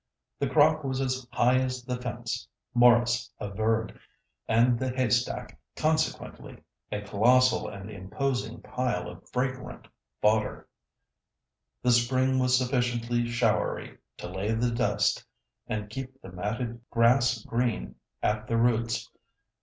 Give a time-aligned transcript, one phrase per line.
[0.39, 3.99] The crop was as "high as the fence," Maurice averred,
[4.47, 6.57] and the haystack, consequently,
[6.91, 9.87] a colossal and imposing pile of fragrant
[10.19, 10.67] fodder.
[11.83, 15.23] The spring was sufficiently showery to lay the dust
[15.67, 17.93] and keep the matted grass green
[18.23, 19.07] at the roots.